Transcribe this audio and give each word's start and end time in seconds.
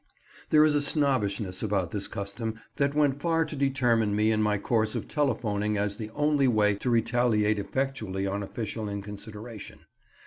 There 0.49 0.65
is 0.65 0.73
a 0.73 0.81
snobbishness 0.81 1.61
about 1.61 1.91
this 1.91 2.07
custom 2.07 2.55
that 2.77 2.95
went 2.95 3.21
far 3.21 3.45
to 3.45 3.55
determine 3.55 4.15
me 4.15 4.31
in 4.31 4.41
my 4.41 4.57
course 4.57 4.95
of 4.95 5.07
telephoning 5.07 5.77
as 5.77 5.97
the 5.97 6.09
only 6.15 6.47
way 6.47 6.73
to 6.77 6.89
retaliate 6.89 7.59
effectually 7.59 8.25
on 8.25 8.41
official 8.41 8.89
inconsideration. 8.89 9.81